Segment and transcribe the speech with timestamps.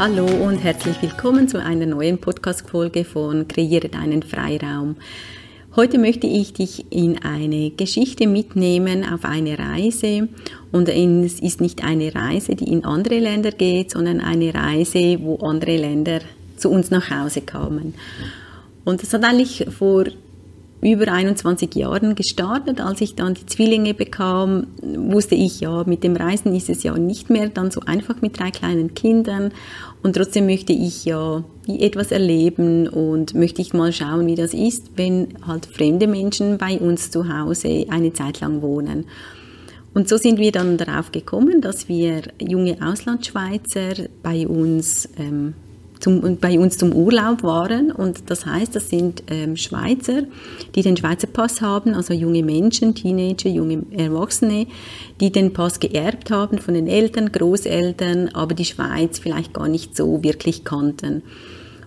[0.00, 4.96] Hallo und herzlich willkommen zu einer neuen Podcast-Folge von Kreiere deinen Freiraum.
[5.76, 10.26] Heute möchte ich dich in eine Geschichte mitnehmen auf eine Reise.
[10.72, 15.36] Und es ist nicht eine Reise, die in andere Länder geht, sondern eine Reise, wo
[15.46, 16.20] andere Länder
[16.56, 17.92] zu uns nach Hause kamen.
[18.86, 20.06] Und das hat eigentlich vor
[20.82, 22.80] über 21 Jahren gestartet.
[22.80, 26.96] Als ich dann die Zwillinge bekam, wusste ich ja, mit dem Reisen ist es ja
[26.96, 29.52] nicht mehr dann so einfach mit drei kleinen Kindern.
[30.02, 34.92] Und trotzdem möchte ich ja etwas erleben und möchte ich mal schauen, wie das ist,
[34.96, 39.04] wenn halt fremde Menschen bei uns zu Hause eine Zeit lang wohnen.
[39.92, 45.54] Und so sind wir dann darauf gekommen, dass wir junge Auslandschweizer bei uns ähm,
[46.00, 47.92] zum, bei uns zum Urlaub waren.
[47.92, 50.22] Und das heißt, das sind ähm, Schweizer,
[50.74, 54.66] die den Schweizer Pass haben, also junge Menschen, Teenager, junge Erwachsene,
[55.20, 59.96] die den Pass geerbt haben von den Eltern, Großeltern, aber die Schweiz vielleicht gar nicht
[59.96, 61.22] so wirklich kannten.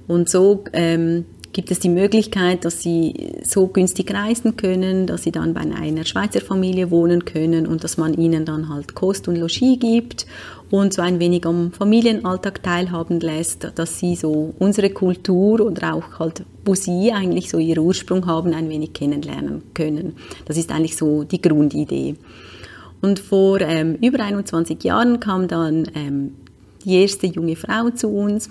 [0.08, 5.32] Und so ähm, gibt es die Möglichkeit, dass sie so günstig reisen können, dass sie
[5.32, 9.38] dann bei einer Schweizer Familie wohnen können und dass man ihnen dann halt Kost und
[9.38, 10.26] Logis gibt
[10.72, 16.20] und so ein wenig am Familienalltag teilhaben lässt, dass sie so unsere Kultur oder auch
[16.20, 20.16] halt, wo sie eigentlich so ihren Ursprung haben, ein wenig kennenlernen können.
[20.46, 22.16] Das ist eigentlich so die Grundidee.
[23.02, 26.36] Und vor ähm, über 21 Jahren kam dann ähm,
[26.84, 28.50] die erste junge Frau zu uns,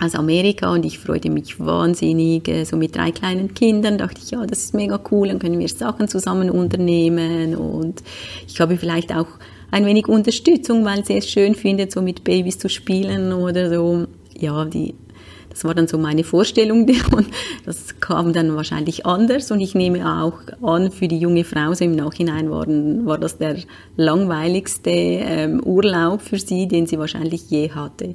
[0.00, 2.48] aus Amerika und ich freute mich wahnsinnig.
[2.48, 5.58] Äh, so mit drei kleinen Kindern dachte ich, ja, das ist mega cool, dann können
[5.58, 8.02] wir Sachen zusammen unternehmen und
[8.46, 9.26] ich habe vielleicht auch
[9.70, 14.06] ein wenig Unterstützung, weil sie es schön findet, so mit Babys zu spielen oder so.
[14.38, 14.94] Ja, die,
[15.50, 17.26] das war dann so meine Vorstellung und
[17.66, 21.84] das kam dann wahrscheinlich anders und ich nehme auch an, für die junge Frau so
[21.84, 23.56] im Nachhinein war, war das der
[23.96, 28.14] langweiligste ähm, Urlaub für sie, den sie wahrscheinlich je hatte.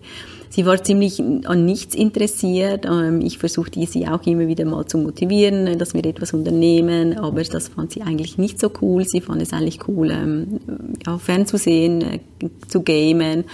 [0.49, 2.85] Sie war ziemlich an nichts interessiert.
[2.85, 7.43] Ähm, ich versuchte sie auch immer wieder mal zu motivieren, dass wir etwas unternehmen, aber
[7.43, 9.03] das fand sie eigentlich nicht so cool.
[9.03, 10.59] Sie fand es eigentlich cool, ähm,
[11.05, 12.19] ja, fernzusehen, äh,
[12.67, 13.45] zu gamen.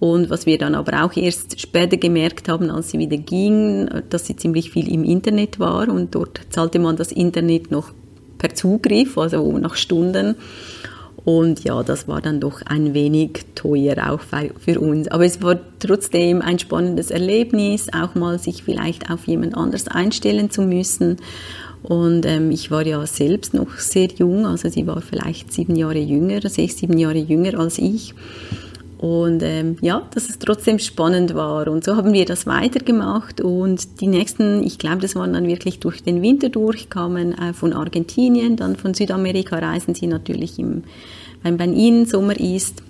[0.00, 4.26] Und was wir dann aber auch erst später gemerkt haben, als sie wieder ging, dass
[4.26, 7.92] sie ziemlich viel im Internet war und dort zahlte man das Internet noch
[8.38, 10.36] per Zugriff, also nach Stunden.
[11.24, 14.20] Und ja, das war dann doch ein wenig teuer auch
[14.58, 15.08] für uns.
[15.08, 20.50] Aber es war trotzdem ein spannendes Erlebnis, auch mal sich vielleicht auf jemand anders einstellen
[20.50, 21.18] zu müssen.
[21.82, 25.98] Und ähm, ich war ja selbst noch sehr jung, also sie war vielleicht sieben Jahre
[25.98, 28.14] jünger, sechs, sieben Jahre jünger als ich.
[29.00, 31.68] Und ähm, ja, dass es trotzdem spannend war.
[31.68, 33.40] Und so haben wir das weitergemacht.
[33.40, 37.54] Und die nächsten, ich glaube, das waren dann wirklich durch den Winter durch, kamen äh,
[37.54, 40.82] von Argentinien, dann von Südamerika reisen sie natürlich, im,
[41.42, 42.82] wenn bei ihnen Sommer ist.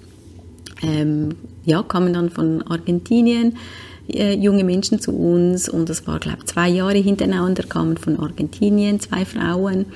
[0.82, 3.56] Ähm, ja, kamen dann von Argentinien
[4.08, 5.68] äh, junge Menschen zu uns.
[5.68, 9.86] Und das war, glaube ich, zwei Jahre hintereinander, kamen von Argentinien zwei Frauen.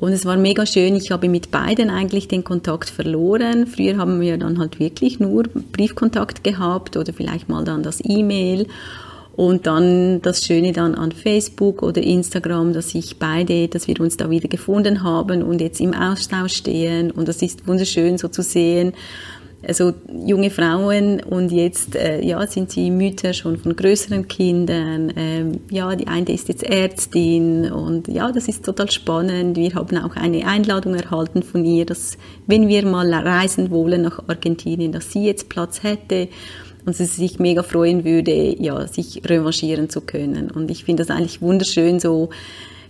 [0.00, 0.96] Und es war mega schön.
[0.96, 3.66] Ich habe mit beiden eigentlich den Kontakt verloren.
[3.66, 8.66] Früher haben wir dann halt wirklich nur Briefkontakt gehabt oder vielleicht mal dann das E-Mail.
[9.36, 14.16] Und dann das Schöne dann an Facebook oder Instagram, dass ich beide, dass wir uns
[14.16, 17.10] da wieder gefunden haben und jetzt im Austausch stehen.
[17.10, 18.92] Und das ist wunderschön so zu sehen,
[19.66, 19.94] also
[20.24, 25.12] junge Frauen und jetzt äh, ja, sind sie Mütter schon von größeren Kindern.
[25.16, 29.56] Ähm, ja, die eine ist jetzt Ärztin und ja, das ist total spannend.
[29.56, 32.16] Wir haben auch eine Einladung erhalten von ihr, dass
[32.46, 36.28] wenn wir mal reisen wollen nach Argentinien, dass sie jetzt Platz hätte
[36.86, 40.50] und sie sich mega freuen würde, ja, sich revanchieren zu können.
[40.50, 42.30] Und ich finde das eigentlich wunderschön so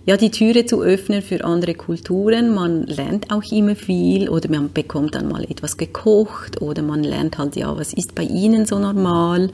[0.05, 2.53] ja, die Türe zu öffnen für andere Kulturen.
[2.53, 7.39] Man lernt auch immer viel oder man bekommt dann mal etwas gekocht oder man lernt
[7.39, 9.49] halt, ja, was ist bei Ihnen so normal?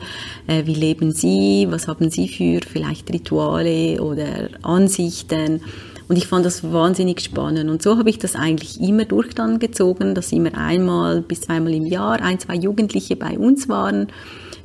[0.47, 1.67] Äh, wie leben Sie?
[1.69, 5.61] Was haben Sie für vielleicht Rituale oder Ansichten?
[6.09, 7.69] Und ich fand das wahnsinnig spannend.
[7.69, 11.73] Und so habe ich das eigentlich immer durch dann gezogen, dass immer einmal bis zweimal
[11.73, 14.07] im Jahr ein, zwei Jugendliche bei uns waren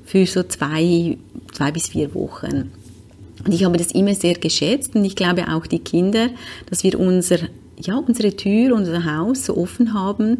[0.04, 1.16] für so zwei,
[1.52, 2.72] zwei bis vier Wochen.
[3.46, 6.28] Und ich habe das immer sehr geschätzt und ich glaube auch die Kinder,
[6.68, 7.38] dass wir unser
[7.78, 10.38] ja, unsere Tür, unser Haus so offen haben,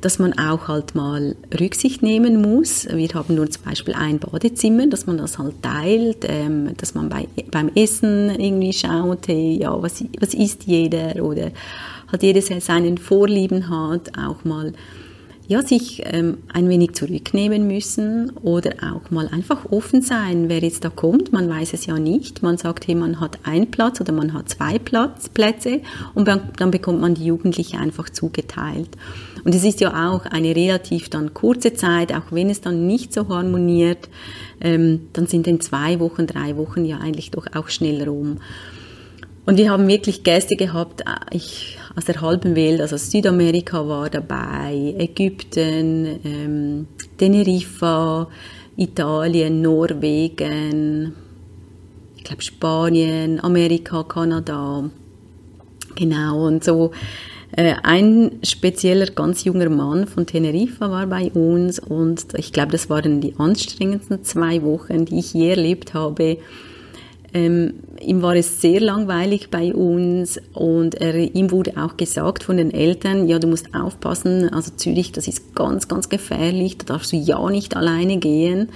[0.00, 2.86] dass man auch halt mal Rücksicht nehmen muss.
[2.88, 7.08] Wir haben nur zum Beispiel ein Badezimmer, dass man das halt teilt, ähm, dass man
[7.08, 11.50] bei, beim Essen irgendwie schaut, hey, ja, was, was isst jeder oder
[12.10, 14.72] halt jeder seinen Vorlieben hat, auch mal
[15.48, 20.84] ja, sich ähm, ein wenig zurücknehmen müssen oder auch mal einfach offen sein, wer jetzt
[20.84, 21.32] da kommt.
[21.32, 22.42] Man weiß es ja nicht.
[22.42, 25.80] Man sagt, hey, man hat einen Platz oder man hat zwei Platz, Plätze
[26.14, 28.90] und dann bekommt man die Jugendliche einfach zugeteilt.
[29.44, 33.12] Und es ist ja auch eine relativ dann kurze Zeit, auch wenn es dann nicht
[33.12, 34.08] so harmoniert,
[34.60, 38.38] ähm, dann sind dann zwei Wochen, drei Wochen ja eigentlich doch auch schnell rum.
[39.44, 44.10] Und wir haben wirklich Gäste gehabt, äh, ich, aus der halben Welt, also Südamerika war
[44.10, 48.28] dabei, Ägypten, ähm, Teneriffa,
[48.76, 51.14] Italien, Norwegen,
[52.16, 54.90] ich glaube Spanien, Amerika, Kanada,
[55.94, 56.90] genau und so.
[57.52, 62.90] Äh, ein spezieller ganz junger Mann von Teneriffa war bei uns und ich glaube, das
[62.90, 66.36] waren die anstrengendsten zwei Wochen, die ich je erlebt habe
[67.34, 72.56] ähm, ihm war es sehr langweilig bei uns und er, ihm wurde auch gesagt von
[72.56, 77.12] den Eltern, ja, du musst aufpassen, also Zürich, das ist ganz, ganz gefährlich, da darfst
[77.12, 78.68] du ja nicht alleine gehen.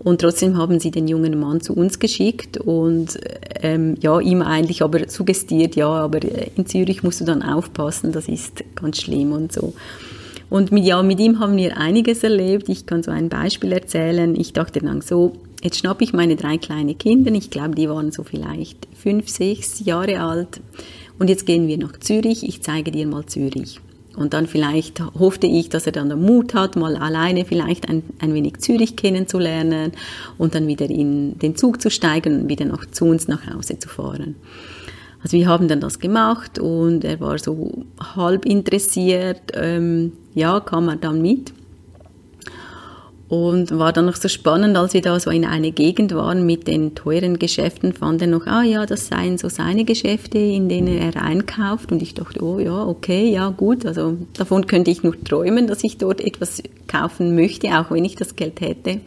[0.00, 3.18] Und trotzdem haben sie den jungen Mann zu uns geschickt und
[3.62, 6.20] ähm, ja, ihm eigentlich aber suggestiert, ja, aber
[6.56, 9.72] in Zürich musst du dann aufpassen, das ist ganz schlimm und so.
[10.50, 12.68] Und mit, ja, mit ihm haben wir einiges erlebt.
[12.68, 14.34] Ich kann so ein Beispiel erzählen.
[14.34, 15.32] Ich dachte dann so,
[15.62, 19.80] Jetzt schnappe ich meine drei kleine Kinder, ich glaube, die waren so vielleicht fünf, sechs
[19.84, 20.60] Jahre alt.
[21.18, 23.80] Und jetzt gehen wir nach Zürich, ich zeige dir mal Zürich.
[24.14, 28.02] Und dann vielleicht hoffte ich, dass er dann den Mut hat, mal alleine vielleicht ein,
[28.20, 29.92] ein wenig Zürich kennenzulernen
[30.38, 33.78] und dann wieder in den Zug zu steigen und wieder noch zu uns nach Hause
[33.78, 34.36] zu fahren.
[35.22, 37.84] Also wir haben dann das gemacht und er war so
[38.16, 41.52] halb interessiert, ähm, ja, kam er dann mit.
[43.28, 46.66] Und war dann noch so spannend, als wir da so in eine Gegend waren mit
[46.66, 50.96] den teuren Geschäften, fand er noch, ah ja, das seien so seine Geschäfte, in denen
[50.96, 51.92] er einkauft.
[51.92, 55.84] Und ich dachte, oh ja, okay, ja gut, also davon könnte ich nur träumen, dass
[55.84, 59.00] ich dort etwas kaufen möchte, auch wenn ich das Geld hätte.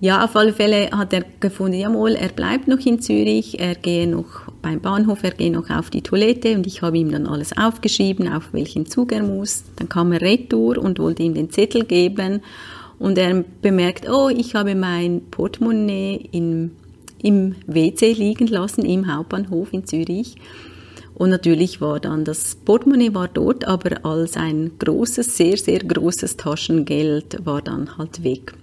[0.00, 4.06] Ja, auf alle Fälle hat er gefunden, jawohl, er bleibt noch in Zürich, er gehe
[4.06, 7.56] noch beim Bahnhof, er gehe noch auf die Toilette und ich habe ihm dann alles
[7.56, 9.62] aufgeschrieben, auf welchen Zug er muss.
[9.76, 12.42] Dann kam er retour und wollte ihm den Zettel geben
[13.02, 16.70] und er bemerkt, oh, ich habe mein Portemonnaie im,
[17.20, 20.36] im WC liegen lassen, im Hauptbahnhof in Zürich.
[21.14, 26.36] Und natürlich war dann das Portemonnaie war dort, aber als ein großes, sehr, sehr großes
[26.36, 28.54] Taschengeld war dann halt weg.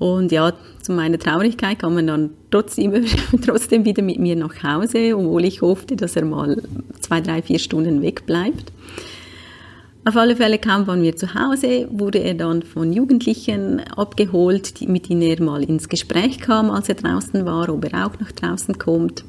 [0.00, 2.92] Und ja, zu meiner Traurigkeit kam er dann trotzdem,
[3.46, 6.60] trotzdem wieder mit mir nach Hause, obwohl ich hoffte, dass er mal
[6.98, 8.72] zwei, drei, vier Stunden wegbleibt.
[10.04, 14.86] Auf alle Fälle kaum waren wir zu Hause, wurde er dann von Jugendlichen abgeholt, die,
[14.86, 18.32] mit denen er mal ins Gespräch kam, als er draußen war, ob er auch nach
[18.32, 19.24] draußen kommt.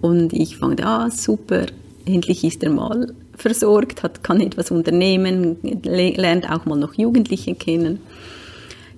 [0.00, 1.66] Und ich fand, ah, super,
[2.06, 7.98] endlich ist er mal versorgt, hat, kann etwas unternehmen, lernt auch mal noch Jugendliche kennen.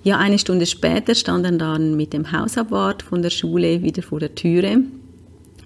[0.03, 4.19] Ja, eine Stunde später stand er dann mit dem Hausabwart von der Schule wieder vor
[4.19, 4.81] der Türe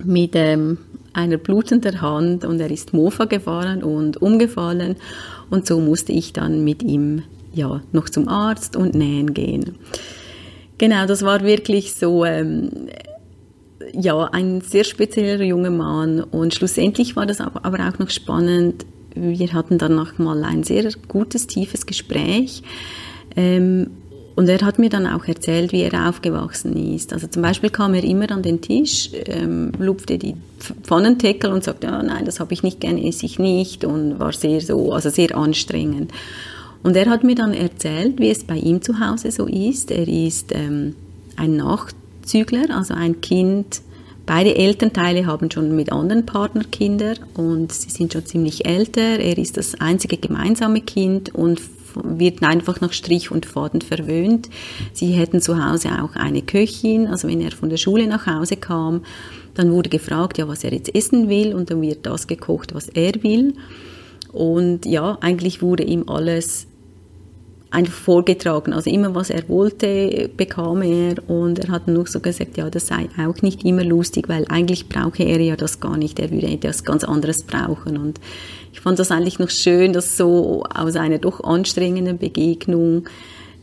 [0.03, 0.77] mit ähm,
[1.13, 4.95] einer blutenden Hand und er ist Mofa gefahren und umgefallen
[5.49, 7.23] und so musste ich dann mit ihm
[7.53, 9.75] ja noch zum Arzt und nähen gehen.
[10.77, 12.87] Genau, das war wirklich so ähm,
[13.93, 18.85] ja ein sehr spezieller junger Mann und schlussendlich war das aber auch noch spannend.
[19.13, 22.63] Wir hatten dann noch mal ein sehr gutes tiefes Gespräch.
[23.35, 23.91] Ähm,
[24.35, 27.11] und er hat mir dann auch erzählt, wie er aufgewachsen ist.
[27.11, 30.35] Also zum Beispiel kam er immer an den Tisch, ähm, lupfte die
[30.83, 34.31] Pfannendeckel und sagte, oh, nein, das habe ich nicht gerne, esse ich nicht und war
[34.31, 36.11] sehr so, also sehr anstrengend.
[36.83, 39.91] Und er hat mir dann erzählt, wie es bei ihm zu Hause so ist.
[39.91, 40.95] Er ist ähm,
[41.35, 43.81] ein Nachzügler, also ein Kind.
[44.25, 49.19] Beide Elternteile haben schon mit anderen Partnerkinder und sie sind schon ziemlich älter.
[49.19, 51.59] Er ist das einzige gemeinsame Kind und
[51.95, 54.50] wird einfach nach Strich und Faden verwöhnt.
[54.93, 58.57] Sie hätten zu Hause auch eine Köchin, also wenn er von der Schule nach Hause
[58.57, 59.01] kam,
[59.53, 62.88] dann wurde gefragt, ja, was er jetzt essen will und dann wird das gekocht, was
[62.89, 63.55] er will.
[64.31, 66.67] Und ja, eigentlich wurde ihm alles
[67.71, 68.73] einfach vorgetragen.
[68.73, 72.87] Also immer, was er wollte, bekam er und er hat nur so gesagt, ja, das
[72.87, 76.47] sei auch nicht immer lustig, weil eigentlich brauche er ja das gar nicht, er würde
[76.47, 78.19] etwas ganz anderes brauchen und
[78.73, 83.07] ich fand das eigentlich noch schön, dass so aus einer doch anstrengenden Begegnung,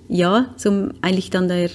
[0.09, 1.71] ja, so eigentlich dann der,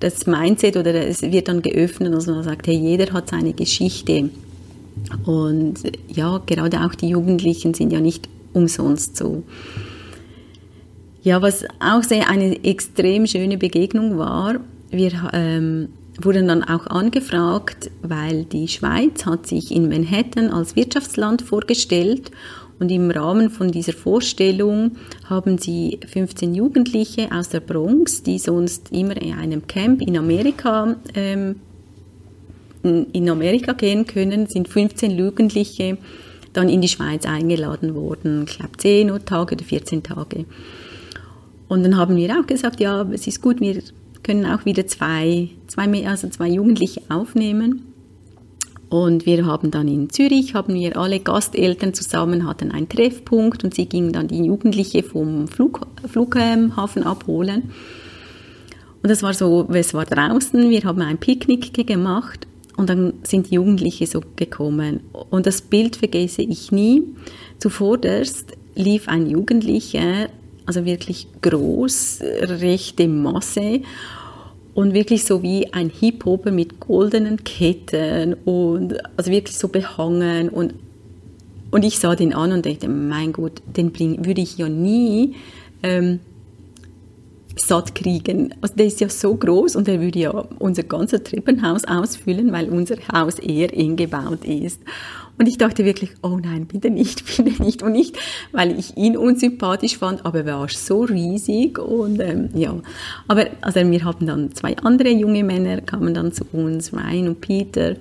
[0.00, 4.30] das Mindset oder es wird dann geöffnet, also man sagt, hey, jeder hat seine Geschichte.
[5.26, 5.74] Und
[6.08, 9.42] ja, gerade auch die Jugendlichen sind ja nicht umsonst so.
[11.24, 14.56] Ja, was auch sehr eine extrem schöne Begegnung war,
[14.90, 15.88] wir ähm,
[16.20, 22.30] wurden dann auch angefragt, weil die Schweiz hat sich in Manhattan als Wirtschaftsland vorgestellt
[22.78, 28.92] Und im Rahmen von dieser Vorstellung haben sie 15 Jugendliche aus der Bronx, die sonst
[28.92, 31.56] immer in einem Camp in Amerika ähm,
[32.82, 35.96] in Amerika gehen können, sind 15 Jugendliche
[36.52, 38.44] dann in die Schweiz eingeladen worden.
[38.46, 40.44] Ich glaube 10 Tage oder 14 Tage.
[41.68, 43.82] Und dann haben wir auch gesagt, ja, es ist gut, wir
[44.22, 47.82] können auch wieder zwei, zwei, also zwei Jugendliche aufnehmen.
[48.88, 53.74] Und wir haben dann in Zürich, haben wir alle Gasteltern zusammen, hatten einen Treffpunkt und
[53.74, 57.70] sie gingen dann die Jugendliche vom Flug, Flughafen abholen.
[59.02, 63.50] Und das war so, es war draußen, wir haben ein Picknick gemacht und dann sind
[63.50, 65.00] die Jugendliche so gekommen.
[65.30, 67.02] Und das Bild vergesse ich nie.
[67.58, 70.28] Zuvorderst lief ein Jugendlicher,
[70.66, 73.80] also wirklich groß, rechte Masse
[74.74, 80.74] und wirklich so wie ein Hip-Hopper mit goldenen Ketten und also wirklich so behangen und
[81.70, 85.34] und ich sah den an und dachte, mein Gott, den bring, würde ich ja nie
[85.82, 86.20] ähm,
[87.56, 88.54] satt kriegen.
[88.60, 90.30] Also der ist ja so groß und der würde ja
[90.60, 94.80] unser ganzes Treppenhaus ausfüllen, weil unser Haus eher eng gebaut ist.
[95.36, 97.82] Und ich dachte wirklich, oh nein, bitte nicht, bitte nicht.
[97.82, 98.16] Und nicht,
[98.52, 102.74] weil ich ihn unsympathisch fand, aber er war so riesig und ähm, ja.
[103.26, 107.40] Aber also wir haben dann zwei andere junge Männer, kamen dann zu uns, Ryan und
[107.40, 107.96] Peter.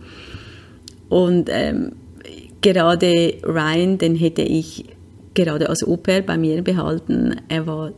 [1.09, 1.93] Und ähm,
[2.61, 4.85] gerade Ryan, den hätte ich
[5.33, 7.41] gerade als Oper bei mir behalten.
[7.49, 7.91] Er war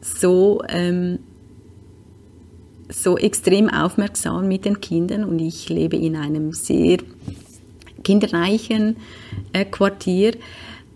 [0.00, 1.18] so ähm,
[2.92, 6.98] so extrem aufmerksam mit den Kindern und ich lebe in einem sehr
[8.02, 8.96] kinderreichen
[9.52, 10.34] äh, Quartier.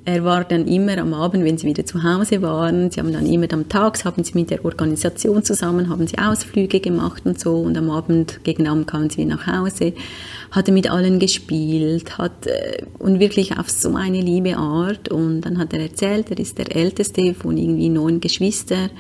[0.07, 3.25] Er war dann immer am Abend, wenn sie wieder zu Hause waren, sie haben dann
[3.25, 7.57] immer am Tag, haben sie mit der Organisation zusammen, haben sie Ausflüge gemacht und so.
[7.57, 9.95] Und am Abend, gegen Abend kamen sie wieder nach Hause,
[10.51, 15.09] hat er mit allen gespielt, hat äh, und wirklich auf so eine liebe Art.
[15.09, 18.91] Und dann hat er erzählt, er ist der älteste von irgendwie neun Geschwistern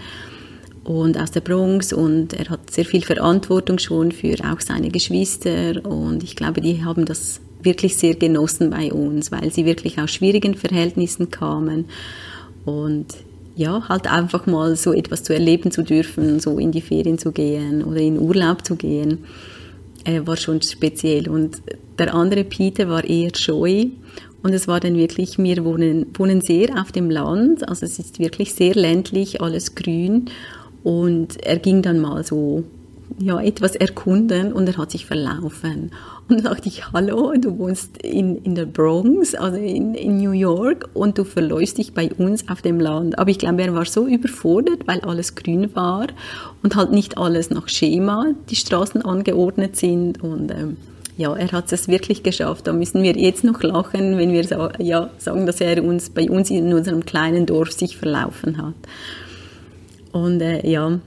[0.85, 1.93] und aus der Bronx.
[1.93, 5.85] Und er hat sehr viel Verantwortung schon für auch seine Geschwister.
[5.85, 10.11] Und ich glaube, die haben das wirklich sehr genossen bei uns, weil sie wirklich aus
[10.11, 11.87] schwierigen Verhältnissen kamen
[12.65, 13.07] und
[13.57, 17.31] ja, halt einfach mal so etwas zu erleben zu dürfen, so in die Ferien zu
[17.31, 19.19] gehen oder in Urlaub zu gehen,
[20.05, 21.29] äh, war schon speziell.
[21.29, 21.59] Und
[21.99, 23.87] der andere Peter war eher scheu
[24.43, 28.19] und es war dann wirklich, wir wohnen, wohnen sehr auf dem Land, also es ist
[28.19, 30.27] wirklich sehr ländlich, alles grün
[30.83, 32.65] und er ging dann mal so
[33.19, 35.93] ja, etwas erkunden und er hat sich verlaufen.
[36.27, 40.31] Und dann dachte ich, hallo, du wohnst in, in der Bronx, also in, in New
[40.31, 43.19] York und du verläufst dich bei uns auf dem Land.
[43.19, 46.07] Aber ich glaube, er war so überfordert, weil alles grün war
[46.63, 50.79] und halt nicht alles nach Schema die Straßen angeordnet sind und ähm,
[51.17, 52.67] ja, er hat es wirklich geschafft.
[52.67, 56.29] Da müssen wir jetzt noch lachen, wenn wir so, ja, sagen, dass er uns bei
[56.29, 58.75] uns in unserem kleinen Dorf sich verlaufen hat.
[60.11, 60.99] Und äh, ja,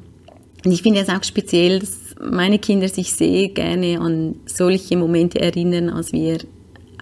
[0.64, 5.90] ich finde es auch speziell, dass meine Kinder sich sehr gerne an solche Momente erinnern,
[5.90, 6.40] als wir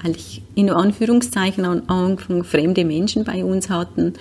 [0.04, 4.14] eigentlich in Anführungszeichen am Anfang fremde Menschen bei uns hatten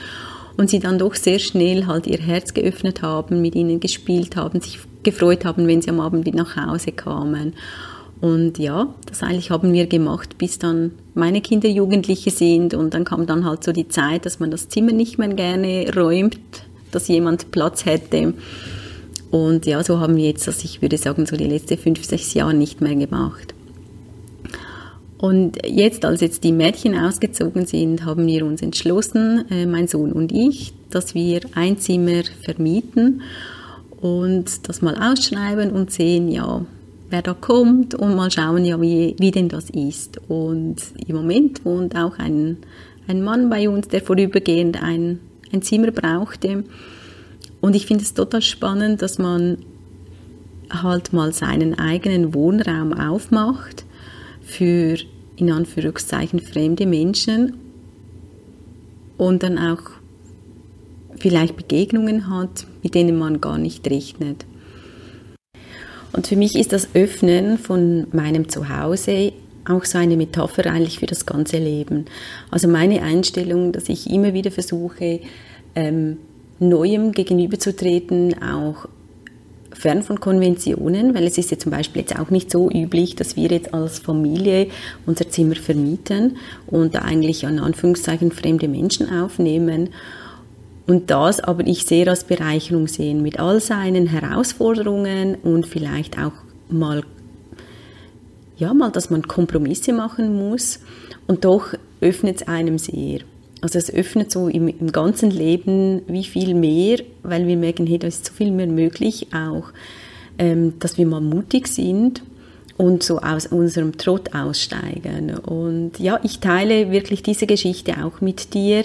[0.57, 4.61] und sie dann doch sehr schnell halt ihr Herz geöffnet haben, mit ihnen gespielt haben,
[4.61, 7.55] sich gefreut haben, wenn sie am Abend wieder nach Hause kamen.
[8.21, 13.05] Und ja, das eigentlich haben wir gemacht, bis dann meine Kinder Jugendliche sind und dann
[13.05, 16.39] kam dann halt so die Zeit, dass man das Zimmer nicht mehr gerne räumt,
[16.91, 18.33] dass jemand Platz hätte.
[19.35, 22.35] Und ja, so haben wir jetzt, also ich würde sagen, so die letzten fünf, sechs
[22.35, 23.53] Jahre nicht mehr gemacht.
[25.19, 30.13] Und jetzt, als jetzt die Mädchen ausgezogen sind, haben wir uns entschlossen, äh, mein Sohn
[30.13, 33.23] und ich, dass wir ein Zimmer vermieten
[34.01, 36.65] und das mal ausschreiben und sehen, ja,
[37.11, 40.21] wer da kommt und mal schauen, ja, wie, wie denn das ist.
[40.29, 40.77] Und
[41.09, 42.59] im Moment wohnt auch ein,
[43.09, 45.19] ein Mann bei uns, der vorübergehend ein,
[45.53, 46.63] ein Zimmer brauchte.
[47.65, 49.57] Und ich finde es total spannend, dass man
[50.69, 53.87] halt mal seinen eigenen Wohnraum aufmacht
[54.43, 54.99] für
[55.37, 57.55] in Anführungszeichen fremde Menschen
[59.17, 59.81] und dann auch
[61.17, 64.45] vielleicht Begegnungen hat, mit denen man gar nicht rechnet.
[66.13, 69.33] Und für mich ist das Öffnen von meinem Zuhause
[69.67, 72.05] auch so eine Metapher eigentlich für das ganze Leben.
[72.51, 75.21] Also meine Einstellung, dass ich immer wieder versuche,
[75.75, 76.19] ähm,
[76.69, 78.87] Neuem gegenüberzutreten, auch
[79.73, 83.37] fern von Konventionen, weil es ist ja zum Beispiel jetzt auch nicht so üblich, dass
[83.37, 84.69] wir jetzt als Familie
[85.05, 89.91] unser Zimmer vermieten und da eigentlich an Anführungszeichen fremde Menschen aufnehmen
[90.87, 96.33] und das aber ich sehr als Bereicherung sehen mit all seinen Herausforderungen und vielleicht auch
[96.69, 97.03] mal
[98.57, 100.81] ja mal, dass man Kompromisse machen muss
[101.27, 103.21] und doch öffnet es einem sehr.
[103.65, 107.99] Also es öffnet so im, im ganzen Leben wie viel mehr, weil wir merken, hey,
[107.99, 109.69] da ist so viel mehr möglich, auch,
[110.39, 112.23] ähm, dass wir mal mutig sind
[112.77, 115.39] und so aus unserem Trott aussteigen.
[115.39, 118.85] Und ja, ich teile wirklich diese Geschichte auch mit dir.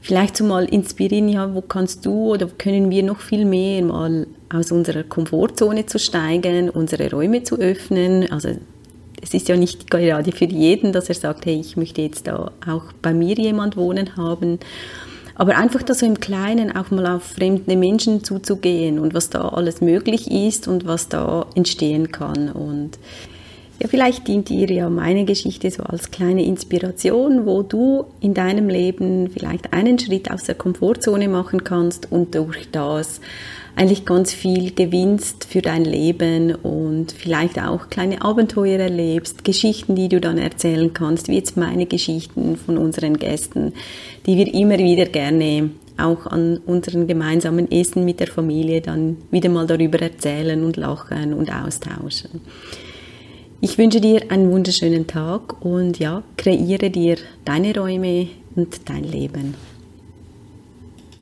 [0.00, 4.26] Vielleicht so mal inspirieren, ja, wo kannst du oder können wir noch viel mehr mal
[4.48, 8.32] aus unserer Komfortzone zu steigen, unsere Räume zu öffnen.
[8.32, 8.56] Also
[9.22, 12.52] es ist ja nicht gerade für jeden, dass er sagt, hey, ich möchte jetzt da
[12.66, 14.58] auch bei mir jemand wohnen haben.
[15.34, 19.48] Aber einfach da so im Kleinen auch mal auf fremde Menschen zuzugehen und was da
[19.48, 22.50] alles möglich ist und was da entstehen kann.
[22.50, 22.98] Und
[23.80, 28.68] ja, vielleicht dient dir ja meine Geschichte so als kleine Inspiration, wo du in deinem
[28.68, 33.20] Leben vielleicht einen Schritt aus der Komfortzone machen kannst und durch das
[33.76, 40.08] eigentlich ganz viel gewinnst für dein Leben und vielleicht auch kleine Abenteuer erlebst, Geschichten, die
[40.08, 43.74] du dann erzählen kannst, wie jetzt meine Geschichten von unseren Gästen,
[44.26, 49.48] die wir immer wieder gerne auch an unseren gemeinsamen Essen mit der Familie dann wieder
[49.48, 52.40] mal darüber erzählen und lachen und austauschen.
[53.60, 59.54] Ich wünsche dir einen wunderschönen Tag und ja, kreiere dir deine Räume und dein Leben.